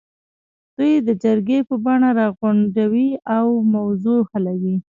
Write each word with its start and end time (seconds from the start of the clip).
دوی 0.77 0.93
د 1.07 1.09
جرګې 1.23 1.59
په 1.69 1.75
بڼه 1.85 2.09
راغونډوي 2.19 3.09
او 3.35 3.45
موضوع 3.75 4.19
حلوي. 4.31 4.75